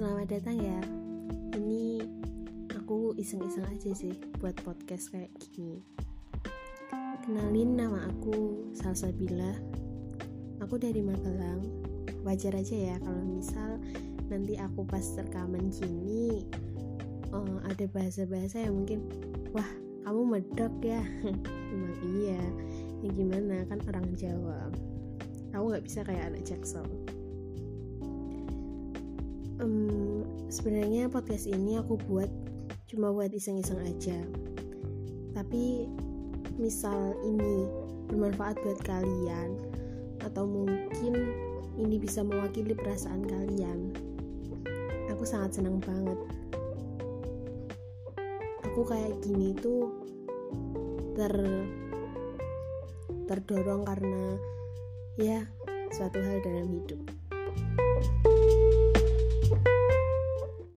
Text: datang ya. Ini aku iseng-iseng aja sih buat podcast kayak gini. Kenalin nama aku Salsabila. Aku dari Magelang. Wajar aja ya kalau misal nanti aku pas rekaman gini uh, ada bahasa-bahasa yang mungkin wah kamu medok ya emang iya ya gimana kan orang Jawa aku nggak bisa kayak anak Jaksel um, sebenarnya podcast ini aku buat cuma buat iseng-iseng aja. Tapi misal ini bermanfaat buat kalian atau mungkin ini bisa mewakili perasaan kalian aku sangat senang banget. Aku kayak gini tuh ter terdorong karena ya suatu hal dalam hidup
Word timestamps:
datang 0.00 0.56
ya. 0.56 0.80
Ini 1.60 2.00
aku 2.72 3.12
iseng-iseng 3.20 3.68
aja 3.68 3.92
sih 3.92 4.16
buat 4.40 4.56
podcast 4.64 5.12
kayak 5.12 5.28
gini. 5.52 5.84
Kenalin 7.20 7.76
nama 7.76 8.08
aku 8.08 8.64
Salsabila. 8.72 9.52
Aku 10.64 10.80
dari 10.80 11.04
Magelang. 11.04 11.68
Wajar 12.24 12.56
aja 12.56 12.72
ya 12.72 12.96
kalau 13.04 13.20
misal 13.28 13.76
nanti 14.32 14.56
aku 14.56 14.88
pas 14.88 15.04
rekaman 15.20 15.68
gini 15.68 16.48
uh, 17.36 17.58
ada 17.68 17.84
bahasa-bahasa 17.90 18.62
yang 18.64 18.80
mungkin 18.80 19.04
wah 19.50 19.66
kamu 20.06 20.38
medok 20.38 20.74
ya 20.84 21.02
emang 21.72 21.96
iya 22.20 22.44
ya 23.02 23.08
gimana 23.10 23.66
kan 23.66 23.82
orang 23.90 24.06
Jawa 24.14 24.70
aku 25.50 25.64
nggak 25.74 25.84
bisa 25.88 26.06
kayak 26.06 26.30
anak 26.30 26.46
Jaksel 26.46 26.86
um, 29.60 30.24
sebenarnya 30.48 31.12
podcast 31.12 31.46
ini 31.46 31.76
aku 31.76 32.00
buat 32.08 32.28
cuma 32.88 33.12
buat 33.12 33.30
iseng-iseng 33.30 33.78
aja. 33.86 34.18
Tapi 35.36 35.86
misal 36.58 37.14
ini 37.22 37.68
bermanfaat 38.10 38.58
buat 38.66 38.80
kalian 38.82 39.54
atau 40.26 40.44
mungkin 40.44 41.14
ini 41.78 41.96
bisa 41.96 42.20
mewakili 42.26 42.74
perasaan 42.74 43.24
kalian 43.24 43.94
aku 45.20 45.28
sangat 45.28 45.60
senang 45.60 45.76
banget. 45.84 46.16
Aku 48.72 48.88
kayak 48.88 49.20
gini 49.20 49.52
tuh 49.60 49.92
ter 51.12 51.34
terdorong 53.28 53.84
karena 53.84 54.40
ya 55.20 55.44
suatu 55.92 56.18
hal 56.24 56.40
dalam 56.40 56.72
hidup 56.72 57.04